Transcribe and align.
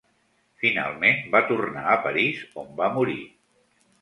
Finalment 0.63 1.21
va 1.35 1.41
tornar 1.51 1.83
a 1.91 1.99
París 2.07 2.41
on 2.63 2.73
va 2.81 2.89
morir. 2.97 3.21